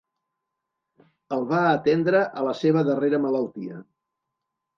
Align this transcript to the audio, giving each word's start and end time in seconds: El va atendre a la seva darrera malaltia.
El 1.37 1.45
va 1.51 1.59
atendre 1.73 2.23
a 2.41 2.47
la 2.49 2.55
seva 2.63 2.85
darrera 2.89 3.21
malaltia. 3.27 3.79